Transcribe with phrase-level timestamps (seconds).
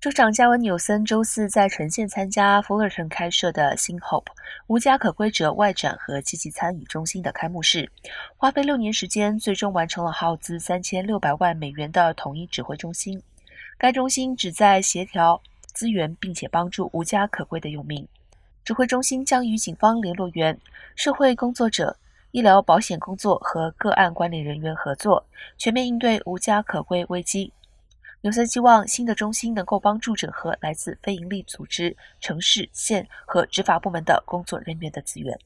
[0.00, 4.28] 州长加文纽森周四在呈县参加 Fullerton 开设的新 Hope
[4.66, 7.86] 无家可归者外展和积极参与中心的开幕式，
[8.38, 13.22] 花费六年时间，最终完成了耗资三千六百万美元的统一指挥中心。
[13.76, 18.08] 该中心旨在协调资源，并且帮助无家可归的游民。
[18.64, 20.58] 指挥中心将与警方联络员、
[20.96, 21.94] 社会工作者、
[22.30, 25.26] 医疗保险工作和个案管理人员合作，
[25.58, 27.52] 全面应对无家可归危机。
[28.22, 35.38] 纽森希望新的中心能够帮助整合来自非营利组织、城市、县和执法部门的工作人员的资源。